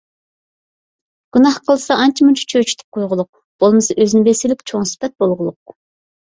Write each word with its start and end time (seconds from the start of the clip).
گۇناھ 1.35 1.59
قىلسا 1.69 1.97
ئانچە-مۇنچە 2.03 2.47
چۆچۈتۈپ 2.53 2.97
قويغۇلۇق، 2.97 3.29
بولمىسا 3.65 3.97
ئۆزىنى 4.05 4.23
بېسىۋېلىپ 4.31 4.65
چوڭ 4.73 4.89
سۈپەت 4.95 5.15
بولغۇلۇق! 5.27 5.77